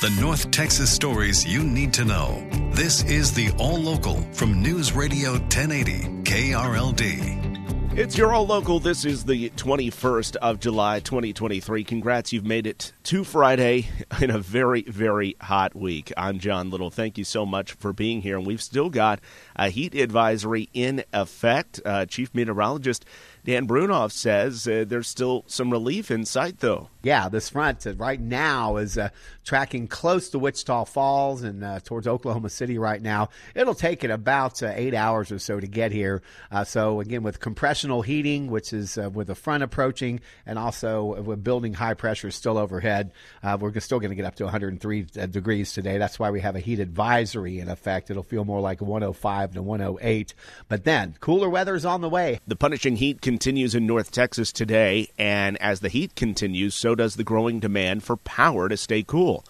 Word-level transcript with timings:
The 0.00 0.08
North 0.18 0.50
Texas 0.50 0.90
stories 0.90 1.44
you 1.46 1.62
need 1.62 1.92
to 1.92 2.06
know. 2.06 2.42
This 2.72 3.04
is 3.04 3.34
the 3.34 3.50
All 3.58 3.76
Local 3.76 4.22
from 4.32 4.62
News 4.62 4.94
Radio 4.94 5.32
1080 5.32 6.22
KRLD. 6.24 7.98
It's 7.98 8.16
your 8.16 8.32
all 8.32 8.46
local. 8.46 8.80
This 8.80 9.04
is 9.04 9.26
the 9.26 9.50
21st 9.50 10.36
of 10.36 10.58
July, 10.58 11.00
2023. 11.00 11.84
Congrats, 11.84 12.32
you've 12.32 12.46
made 12.46 12.66
it 12.66 12.94
to 13.10 13.24
Friday 13.24 13.88
in 14.20 14.30
a 14.30 14.38
very, 14.38 14.82
very 14.82 15.34
hot 15.40 15.74
week. 15.74 16.12
I'm 16.16 16.38
John 16.38 16.70
Little. 16.70 16.90
Thank 16.90 17.18
you 17.18 17.24
so 17.24 17.44
much 17.44 17.72
for 17.72 17.92
being 17.92 18.22
here. 18.22 18.38
And 18.38 18.46
we've 18.46 18.62
still 18.62 18.88
got 18.88 19.18
a 19.56 19.68
heat 19.68 19.96
advisory 19.96 20.68
in 20.72 21.02
effect. 21.12 21.80
Uh, 21.84 22.06
Chief 22.06 22.32
Meteorologist 22.32 23.04
Dan 23.44 23.66
Brunoff 23.66 24.12
says 24.12 24.68
uh, 24.68 24.84
there's 24.86 25.08
still 25.08 25.44
some 25.46 25.70
relief 25.70 26.10
in 26.10 26.26
sight, 26.26 26.58
though. 26.58 26.88
Yeah, 27.02 27.30
this 27.30 27.48
front 27.48 27.86
uh, 27.86 27.94
right 27.94 28.20
now 28.20 28.76
is 28.76 28.98
uh, 28.98 29.08
tracking 29.44 29.88
close 29.88 30.28
to 30.30 30.38
Wichita 30.38 30.84
Falls 30.84 31.42
and 31.42 31.64
uh, 31.64 31.80
towards 31.80 32.06
Oklahoma 32.06 32.50
City 32.50 32.76
right 32.76 33.00
now. 33.00 33.30
It'll 33.54 33.74
take 33.74 34.04
it 34.04 34.10
about 34.10 34.62
eight 34.62 34.94
hours 34.94 35.32
or 35.32 35.38
so 35.38 35.58
to 35.58 35.66
get 35.66 35.92
here. 35.92 36.22
So, 36.66 37.00
again, 37.00 37.22
with 37.22 37.40
compressional 37.40 38.02
heating, 38.02 38.50
which 38.50 38.72
is 38.72 38.98
with 39.14 39.28
the 39.28 39.34
front 39.34 39.62
approaching, 39.62 40.20
and 40.44 40.58
also 40.58 41.22
with 41.22 41.42
building 41.42 41.74
high 41.74 41.94
pressure 41.94 42.30
still 42.30 42.58
overhead, 42.58 42.99
Uh, 43.42 43.56
we're 43.60 43.78
still 43.80 44.00
going 44.00 44.10
to 44.10 44.16
get 44.16 44.24
up 44.24 44.34
to 44.36 44.44
103 44.44 45.06
uh, 45.18 45.26
degrees 45.26 45.72
today. 45.72 45.98
That's 45.98 46.18
why 46.18 46.30
we 46.30 46.40
have 46.40 46.56
a 46.56 46.60
heat 46.60 46.80
advisory 46.80 47.58
in 47.58 47.68
effect. 47.68 48.10
It'll 48.10 48.22
feel 48.22 48.44
more 48.44 48.60
like 48.60 48.80
105 48.80 49.54
to 49.54 49.62
108. 49.62 50.34
But 50.68 50.84
then, 50.84 51.14
cooler 51.20 51.48
weather 51.48 51.74
is 51.74 51.84
on 51.84 52.00
the 52.00 52.08
way. 52.08 52.40
The 52.46 52.56
punishing 52.56 52.96
heat 52.96 53.20
continues 53.20 53.74
in 53.74 53.86
North 53.86 54.10
Texas 54.10 54.52
today, 54.52 55.08
and 55.18 55.56
as 55.62 55.80
the 55.80 55.88
heat 55.88 56.14
continues, 56.14 56.74
so 56.74 56.94
does 56.94 57.16
the 57.16 57.24
growing 57.24 57.60
demand 57.60 58.04
for 58.04 58.16
power 58.16 58.68
to 58.68 58.76
stay 58.76 59.02
cool. 59.02 59.44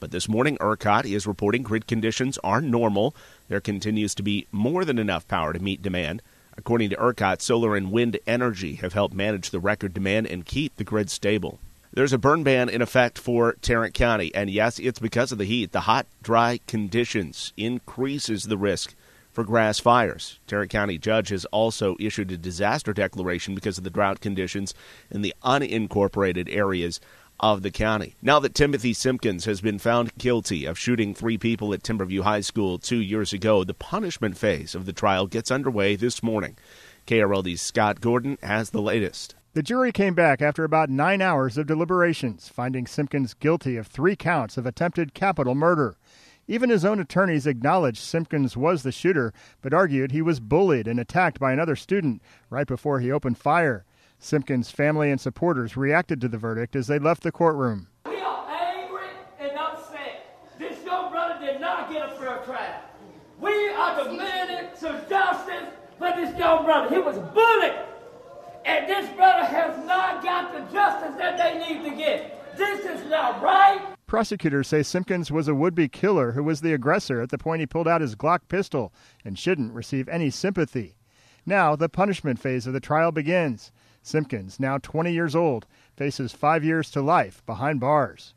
But 0.00 0.10
this 0.10 0.28
morning, 0.28 0.58
ERCOT 0.60 1.06
is 1.06 1.26
reporting 1.26 1.62
grid 1.62 1.86
conditions 1.86 2.38
are 2.44 2.60
normal. 2.60 3.14
There 3.48 3.60
continues 3.60 4.14
to 4.16 4.22
be 4.22 4.46
more 4.52 4.84
than 4.84 4.98
enough 4.98 5.26
power 5.28 5.52
to 5.52 5.58
meet 5.58 5.82
demand. 5.82 6.20
According 6.56 6.90
to 6.90 6.96
ERCOT, 6.96 7.40
solar 7.40 7.74
and 7.74 7.90
wind 7.90 8.18
energy 8.26 8.74
have 8.76 8.92
helped 8.92 9.14
manage 9.14 9.50
the 9.50 9.60
record 9.60 9.94
demand 9.94 10.26
and 10.26 10.44
keep 10.44 10.76
the 10.76 10.84
grid 10.84 11.10
stable. 11.10 11.58
There's 11.94 12.12
a 12.12 12.18
burn 12.18 12.42
ban 12.42 12.68
in 12.68 12.82
effect 12.82 13.18
for 13.18 13.52
Tarrant 13.62 13.94
County, 13.94 14.34
and 14.34 14.50
yes, 14.50 14.80
it's 14.80 14.98
because 14.98 15.30
of 15.30 15.38
the 15.38 15.44
heat. 15.44 15.70
The 15.70 15.82
hot, 15.82 16.08
dry 16.24 16.58
conditions 16.66 17.52
increases 17.56 18.42
the 18.42 18.58
risk 18.58 18.96
for 19.30 19.44
grass 19.44 19.78
fires. 19.78 20.40
Tarrant 20.48 20.72
County 20.72 20.98
judge 20.98 21.28
has 21.28 21.44
also 21.46 21.94
issued 22.00 22.32
a 22.32 22.36
disaster 22.36 22.92
declaration 22.92 23.54
because 23.54 23.78
of 23.78 23.84
the 23.84 23.90
drought 23.90 24.20
conditions 24.20 24.74
in 25.08 25.22
the 25.22 25.32
unincorporated 25.44 26.52
areas 26.52 27.00
of 27.38 27.62
the 27.62 27.70
county. 27.70 28.16
Now 28.20 28.40
that 28.40 28.56
Timothy 28.56 28.92
Simpkins 28.92 29.44
has 29.44 29.60
been 29.60 29.78
found 29.78 30.18
guilty 30.18 30.64
of 30.64 30.76
shooting 30.76 31.14
three 31.14 31.38
people 31.38 31.72
at 31.72 31.84
Timberview 31.84 32.22
High 32.22 32.40
School 32.40 32.76
two 32.76 33.00
years 33.00 33.32
ago, 33.32 33.62
the 33.62 33.72
punishment 33.72 34.36
phase 34.36 34.74
of 34.74 34.86
the 34.86 34.92
trial 34.92 35.28
gets 35.28 35.52
underway 35.52 35.94
this 35.94 36.24
morning. 36.24 36.56
KRLD's 37.06 37.62
Scott 37.62 38.00
Gordon 38.00 38.36
has 38.42 38.70
the 38.70 38.82
latest. 38.82 39.36
The 39.54 39.62
jury 39.62 39.92
came 39.92 40.14
back 40.14 40.42
after 40.42 40.64
about 40.64 40.90
nine 40.90 41.22
hours 41.22 41.56
of 41.56 41.68
deliberations, 41.68 42.48
finding 42.48 42.88
Simpkins 42.88 43.34
guilty 43.34 43.76
of 43.76 43.86
three 43.86 44.16
counts 44.16 44.56
of 44.56 44.66
attempted 44.66 45.14
capital 45.14 45.54
murder. 45.54 45.94
Even 46.48 46.70
his 46.70 46.84
own 46.84 46.98
attorneys 46.98 47.46
acknowledged 47.46 48.02
Simpkins 48.02 48.56
was 48.56 48.82
the 48.82 48.90
shooter, 48.90 49.32
but 49.62 49.72
argued 49.72 50.10
he 50.10 50.22
was 50.22 50.40
bullied 50.40 50.88
and 50.88 50.98
attacked 50.98 51.38
by 51.38 51.52
another 51.52 51.76
student 51.76 52.20
right 52.50 52.66
before 52.66 52.98
he 52.98 53.12
opened 53.12 53.38
fire. 53.38 53.84
Simpkins' 54.18 54.72
family 54.72 55.08
and 55.08 55.20
supporters 55.20 55.76
reacted 55.76 56.20
to 56.20 56.26
the 56.26 56.36
verdict 56.36 56.74
as 56.74 56.88
they 56.88 56.98
left 56.98 57.22
the 57.22 57.30
courtroom. 57.30 57.86
We 58.06 58.16
are 58.16 58.50
angry 58.50 59.06
and 59.38 59.56
upset. 59.56 60.36
This 60.58 60.84
young 60.84 61.12
brother 61.12 61.38
did 61.38 61.60
not 61.60 61.92
get 61.92 62.12
a 62.12 62.16
fair 62.16 62.38
trial. 62.38 62.80
We 63.40 63.68
are 63.68 64.02
demanding 64.02 64.70
some 64.74 64.98
justice 65.08 65.68
for 65.96 66.10
this 66.16 66.36
young 66.36 66.64
brother. 66.64 66.92
He 66.92 67.00
was 67.00 67.18
bullied, 67.32 67.74
and 68.64 68.88
this 68.88 69.08
brother 69.14 69.33
the 70.54 70.72
justice 70.72 71.14
that 71.18 71.36
they 71.36 71.58
need 71.58 71.88
to 71.88 71.96
get. 71.96 72.56
This 72.56 72.84
is 72.84 73.10
not 73.10 73.42
right. 73.42 73.94
Prosecutors 74.06 74.68
say 74.68 74.82
Simpkins 74.82 75.30
was 75.32 75.48
a 75.48 75.54
would 75.54 75.74
be 75.74 75.88
killer 75.88 76.32
who 76.32 76.44
was 76.44 76.60
the 76.60 76.72
aggressor 76.72 77.20
at 77.20 77.30
the 77.30 77.38
point 77.38 77.60
he 77.60 77.66
pulled 77.66 77.88
out 77.88 78.00
his 78.00 78.14
Glock 78.14 78.40
pistol 78.48 78.92
and 79.24 79.38
shouldn't 79.38 79.72
receive 79.72 80.08
any 80.08 80.30
sympathy. 80.30 80.94
Now, 81.44 81.74
the 81.74 81.88
punishment 81.88 82.38
phase 82.38 82.66
of 82.66 82.72
the 82.72 82.80
trial 82.80 83.10
begins. 83.10 83.72
Simpkins, 84.02 84.60
now 84.60 84.78
20 84.78 85.12
years 85.12 85.34
old, 85.34 85.66
faces 85.96 86.32
five 86.32 86.62
years 86.62 86.90
to 86.90 87.02
life 87.02 87.44
behind 87.46 87.80
bars. 87.80 88.34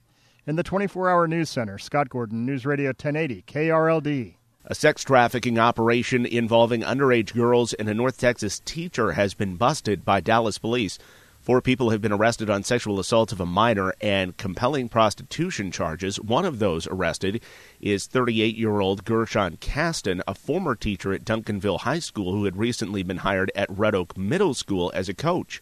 In 0.47 0.55
the 0.55 0.63
24 0.63 1.09
hour 1.09 1.27
news 1.27 1.49
center, 1.49 1.77
Scott 1.77 2.09
Gordon, 2.09 2.45
News 2.45 2.65
Radio 2.65 2.89
1080, 2.89 3.43
KRLD. 3.45 4.35
A 4.69 4.75
sex 4.75 5.03
trafficking 5.03 5.59
operation 5.59 6.25
involving 6.25 6.81
underage 6.81 7.33
girls 7.33 7.73
and 7.73 7.87
a 7.87 7.93
North 7.93 8.17
Texas 8.17 8.59
teacher 8.65 9.11
has 9.13 9.33
been 9.33 9.55
busted 9.55 10.03
by 10.03 10.19
Dallas 10.19 10.57
police. 10.57 10.97
Four 11.47 11.61
people 11.61 11.91
have 11.91 12.01
been 12.01 12.11
arrested 12.11 12.49
on 12.49 12.63
sexual 12.63 12.99
assault 12.99 13.31
of 13.31 13.39
a 13.39 13.45
minor 13.45 13.93
and 14.01 14.35
compelling 14.35 14.89
prostitution 14.89 15.71
charges. 15.71 16.19
One 16.19 16.43
of 16.43 16.59
those 16.59 16.87
arrested 16.87 17.41
is 17.79 18.05
38 18.05 18.57
year 18.57 18.81
old 18.81 19.05
Gershon 19.05 19.55
Caston, 19.61 20.21
a 20.27 20.35
former 20.35 20.75
teacher 20.75 21.13
at 21.13 21.23
Duncanville 21.23 21.79
High 21.79 21.99
School 21.99 22.33
who 22.33 22.43
had 22.43 22.57
recently 22.57 23.01
been 23.01 23.19
hired 23.19 23.49
at 23.55 23.69
Red 23.69 23.95
Oak 23.95 24.17
Middle 24.17 24.53
School 24.55 24.91
as 24.93 25.07
a 25.07 25.13
coach. 25.13 25.61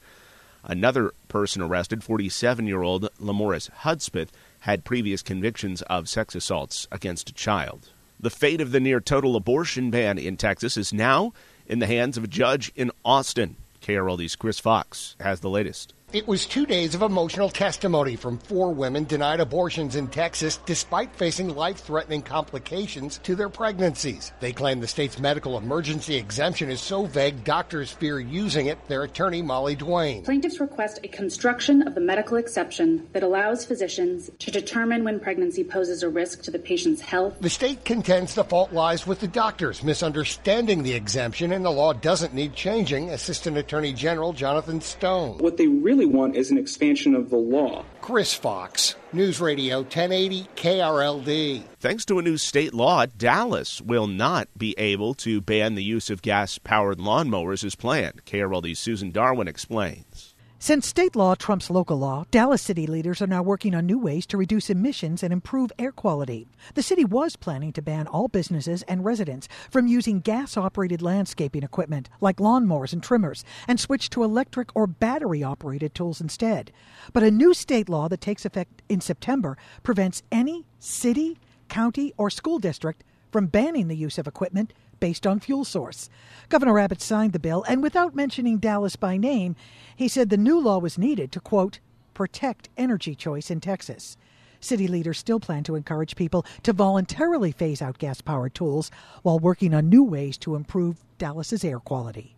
Another 0.63 1.11
person 1.27 1.61
arrested, 1.61 2.03
47 2.03 2.65
year 2.65 2.81
old 2.81 3.07
Lamoris 3.19 3.69
Hudspeth, 3.69 4.31
had 4.61 4.85
previous 4.85 5.21
convictions 5.21 5.83
of 5.83 6.09
sex 6.09 6.33
assaults 6.33 6.87
against 6.91 7.29
a 7.29 7.33
child. 7.33 7.91
The 8.19 8.31
fate 8.31 8.59
of 8.59 8.71
the 8.71 8.79
near 8.79 8.99
total 8.99 9.35
abortion 9.35 9.91
ban 9.91 10.17
in 10.17 10.35
Texas 10.35 10.77
is 10.77 10.91
now 10.91 11.31
in 11.67 11.77
the 11.77 11.85
hands 11.85 12.17
of 12.17 12.23
a 12.23 12.27
judge 12.27 12.71
in 12.75 12.89
Austin. 13.05 13.57
KRLD's 13.85 14.35
Chris 14.35 14.59
Fox 14.59 15.15
has 15.19 15.41
the 15.41 15.49
latest. 15.49 15.93
It 16.13 16.29
was 16.29 16.45
two 16.45 16.65
days 16.65 16.95
of 16.95 17.01
emotional 17.01 17.49
testimony 17.49 18.15
from 18.15 18.37
four 18.37 18.71
women 18.71 19.03
denied 19.03 19.41
abortions 19.41 19.97
in 19.97 20.07
Texas 20.07 20.61
despite 20.65 21.13
facing 21.13 21.53
life 21.53 21.79
threatening 21.79 22.21
complications 22.21 23.17
to 23.23 23.35
their 23.35 23.49
pregnancies. 23.49 24.31
They 24.39 24.53
claim 24.53 24.79
the 24.79 24.87
state's 24.87 25.19
medical 25.19 25.57
emergency 25.57 26.15
exemption 26.15 26.69
is 26.69 26.79
so 26.79 27.05
vague, 27.05 27.43
doctors 27.43 27.91
fear 27.91 28.19
using 28.19 28.67
it. 28.67 28.77
Their 28.87 29.03
attorney, 29.03 29.41
Molly 29.41 29.75
Duane. 29.75 30.23
Plaintiffs 30.23 30.61
request 30.61 30.99
a 31.03 31.09
construction 31.09 31.85
of 31.85 31.95
the 31.95 32.01
medical 32.01 32.37
exception 32.37 33.09
that 33.11 33.23
allows 33.23 33.65
physicians 33.65 34.31
to 34.39 34.51
determine 34.51 35.03
when 35.03 35.19
pregnancy 35.19 35.65
poses 35.65 36.01
a 36.01 36.07
risk 36.07 36.43
to 36.43 36.51
the 36.51 36.59
patient's 36.59 37.01
health. 37.01 37.35
The 37.41 37.49
state 37.49 37.83
contends 37.83 38.35
the 38.35 38.45
fault 38.45 38.71
lies 38.71 39.05
with 39.05 39.19
the 39.19 39.27
doctors 39.27 39.83
misunderstanding 39.83 40.83
the 40.83 40.93
exemption 40.93 41.51
and 41.51 41.65
the 41.65 41.71
law 41.71 41.91
doesn't 41.91 42.33
need 42.33 42.53
changing. 42.53 43.09
Assistant 43.09 43.57
Attorney 43.57 43.91
General 43.91 44.31
Jonathan 44.31 44.79
Stone. 44.79 45.39
What 45.39 45.57
they 45.57 45.67
really 45.67 45.94
want 46.03 46.35
is 46.35 46.51
an 46.51 46.57
expansion 46.57 47.15
of 47.15 47.29
the 47.29 47.37
law. 47.37 47.85
Chris 48.01 48.33
Fox, 48.33 48.95
News 49.13 49.39
Radio 49.39 49.77
1080 49.77 50.49
KRLD. 50.57 51.63
Thanks 51.79 52.03
to 52.03 52.19
a 52.19 52.21
new 52.21 52.35
state 52.35 52.73
law, 52.73 53.05
Dallas 53.05 53.79
will 53.79 54.07
not 54.07 54.49
be 54.57 54.75
able 54.77 55.13
to 55.13 55.39
ban 55.39 55.75
the 55.75 55.83
use 55.83 56.09
of 56.09 56.21
gas 56.21 56.57
powered 56.57 56.97
lawnmowers 56.97 57.63
as 57.63 57.75
planned. 57.75 58.25
KRLD's 58.25 58.79
Susan 58.79 59.11
Darwin 59.11 59.47
explains. 59.47 60.34
Since 60.65 60.87
state 60.87 61.15
law 61.15 61.35
trumps 61.35 61.69
local 61.69 61.99
law, 61.99 62.23
Dallas 62.31 62.59
city 62.59 62.87
leaders 62.87 63.21
are 63.21 63.27
now 63.27 63.43
working 63.43 63.75
on 63.75 63.85
new 63.85 63.99
ways 63.99 64.25
to 64.25 64.35
reduce 64.35 64.71
emissions 64.71 65.21
and 65.21 65.31
improve 65.31 65.71
air 65.77 65.91
quality. 65.91 66.47
The 66.73 66.81
city 66.81 67.05
was 67.05 67.35
planning 67.35 67.71
to 67.73 67.83
ban 67.83 68.07
all 68.07 68.27
businesses 68.29 68.81
and 68.87 69.05
residents 69.05 69.47
from 69.69 69.85
using 69.85 70.21
gas 70.21 70.57
operated 70.57 71.03
landscaping 71.03 71.61
equipment 71.61 72.09
like 72.19 72.37
lawnmowers 72.37 72.93
and 72.93 73.03
trimmers 73.03 73.45
and 73.67 73.79
switch 73.79 74.09
to 74.09 74.23
electric 74.23 74.75
or 74.75 74.87
battery 74.87 75.43
operated 75.43 75.93
tools 75.93 76.19
instead. 76.19 76.71
But 77.13 77.21
a 77.21 77.29
new 77.29 77.53
state 77.53 77.87
law 77.87 78.07
that 78.07 78.21
takes 78.21 78.43
effect 78.43 78.81
in 78.89 79.01
September 79.01 79.59
prevents 79.83 80.23
any 80.31 80.65
city, 80.79 81.37
county, 81.69 82.11
or 82.17 82.31
school 82.31 82.57
district 82.57 83.03
from 83.31 83.45
banning 83.45 83.87
the 83.87 83.95
use 83.95 84.17
of 84.17 84.25
equipment 84.25 84.73
based 84.99 85.25
on 85.27 85.39
fuel 85.39 85.65
source. 85.65 86.09
Governor 86.49 86.79
Abbott 86.79 87.01
signed 87.01 87.33
the 87.33 87.39
bill, 87.39 87.63
and 87.67 87.81
without 87.81 88.15
mentioning 88.15 88.57
Dallas 88.57 88.95
by 88.95 89.17
name, 89.17 89.55
he 89.95 90.07
said 90.07 90.29
the 90.29 90.37
new 90.37 90.59
law 90.59 90.77
was 90.77 90.97
needed 90.97 91.31
to, 91.31 91.39
quote, 91.39 91.79
protect 92.13 92.69
energy 92.77 93.15
choice 93.15 93.51
in 93.51 93.59
Texas. 93.59 94.17
City 94.59 94.87
leaders 94.87 95.17
still 95.17 95.39
plan 95.39 95.63
to 95.63 95.75
encourage 95.75 96.15
people 96.15 96.45
to 96.63 96.73
voluntarily 96.73 97.51
phase 97.51 97.81
out 97.81 97.97
gas 97.97 98.21
powered 98.21 98.55
tools 98.55 98.89
while 99.21 99.37
working 99.37 99.73
on 99.73 99.89
new 99.89 100.03
ways 100.03 100.37
to 100.39 100.55
improve 100.55 101.03
Dallas's 101.17 101.63
air 101.63 101.79
quality. 101.79 102.35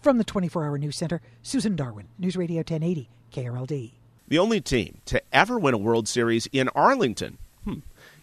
From 0.00 0.18
the 0.18 0.24
24 0.24 0.64
hour 0.64 0.78
news 0.78 0.96
center, 0.96 1.20
Susan 1.42 1.74
Darwin, 1.74 2.08
News 2.18 2.36
Radio 2.36 2.58
1080, 2.58 3.08
KRLD. 3.32 3.92
The 4.28 4.38
only 4.38 4.60
team 4.60 5.00
to 5.06 5.22
ever 5.32 5.58
win 5.58 5.74
a 5.74 5.78
World 5.78 6.08
Series 6.08 6.46
in 6.52 6.68
Arlington 6.70 7.38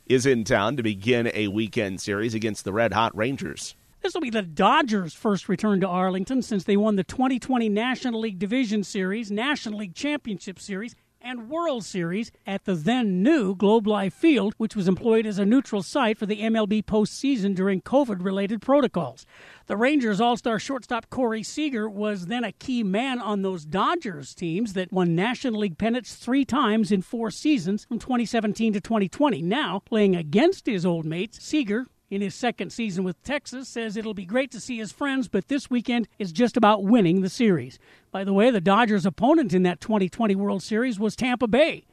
is 0.06 0.26
in 0.26 0.44
town 0.44 0.78
to 0.78 0.84
begin 0.84 1.32
a 1.34 1.48
weekend 1.48 2.02
series 2.02 2.34
against 2.34 2.66
the 2.66 2.74
Red 2.74 2.94
Hot 2.94 3.16
Rangers. 3.16 3.76
This 4.02 4.14
will 4.14 4.22
be 4.22 4.30
the 4.30 4.42
Dodgers' 4.42 5.14
first 5.14 5.48
return 5.48 5.80
to 5.80 5.88
Arlington 5.88 6.42
since 6.42 6.66
they 6.66 6.76
won 6.76 6.98
the 6.98 7.06
2020 7.06 7.70
National 7.70 8.20
League 8.20 8.38
Division 8.38 8.84
Series, 8.84 9.32
National 9.32 9.80
League 9.80 9.96
Championship 9.96 10.60
Series, 10.60 10.94
and 11.24 11.50
World 11.50 11.86
Series 11.86 12.32
at 12.46 12.66
the 12.66 12.76
then 12.76 13.24
new 13.24 13.56
Globe 13.56 13.88
Life 13.88 14.14
Field, 14.14 14.54
which 14.58 14.76
was 14.76 14.88
employed 14.88 15.26
as 15.26 15.40
a 15.40 15.46
neutral 15.46 15.82
site 15.82 16.18
for 16.18 16.26
the 16.26 16.42
MLB 16.42 16.84
postseason 16.84 17.56
during 17.56 17.82
COVID 17.82 18.24
related 18.24 18.62
protocols. 18.62 19.26
The 19.68 19.78
Rangers 19.78 20.20
All 20.20 20.36
Star 20.36 20.60
shortstop 20.60 21.10
Corey 21.10 21.42
Seager 21.42 21.90
was 21.90 22.26
then 22.26 22.44
a 22.44 22.52
key 22.52 22.84
man 22.84 23.20
on 23.20 23.42
those 23.42 23.64
Dodgers 23.64 24.36
teams 24.36 24.74
that 24.74 24.92
won 24.92 25.16
National 25.16 25.62
League 25.62 25.78
pennants 25.78 26.16
three 26.16 26.44
times 26.44 26.92
in 26.92 27.02
four 27.02 27.32
seasons 27.32 27.86
from 27.86 28.00
2017 28.00 28.74
to 28.74 28.82
2020. 28.82 29.42
Now, 29.42 29.80
playing 29.80 30.16
against 30.16 30.66
his 30.66 30.86
old 30.86 31.06
mates, 31.06 31.42
Seager 31.42 31.86
in 32.14 32.22
his 32.22 32.36
second 32.36 32.72
season 32.72 33.04
with 33.04 33.22
Texas 33.24 33.68
says 33.68 33.98
it'll 33.98 34.14
be 34.14 34.26
great 34.26 34.52
to 34.52 34.60
see 34.60 34.78
his 34.78 34.92
friends, 34.92 35.28
but 35.28 35.48
this 35.48 35.70
weekend 35.70 36.08
is 36.20 36.32
just 36.32 36.56
about 36.56 36.84
winning 36.84 37.22
the 37.22 37.30
series. 37.30 37.80
By 38.12 38.24
the 38.24 38.34
way, 38.34 38.52
the 38.52 38.62
Dodgers' 38.62 39.06
opponent 39.06 39.54
in 39.54 39.64
that 39.64 39.82
2020 39.82 40.36
World 40.36 40.62
Series 40.62 41.00
was 41.00 41.16
Tampa 41.16 41.48
Bay, 41.48 41.86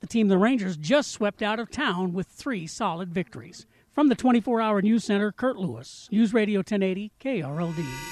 the 0.00 0.06
team 0.06 0.28
the 0.28 0.36
Rangers 0.36 0.76
just 0.76 1.12
swept 1.12 1.42
out 1.42 1.60
of 1.60 1.70
town 1.70 2.12
with 2.12 2.26
three 2.26 2.66
solid 2.66 3.14
victories. 3.14 3.66
From 3.92 4.08
the 4.08 4.14
24 4.14 4.60
hour 4.60 4.82
news 4.82 5.04
center, 5.04 5.32
Kurt 5.32 5.56
Lewis, 5.56 6.08
News 6.10 6.34
Radio 6.34 6.58
1080, 6.58 7.12
KRLD. 7.20 8.11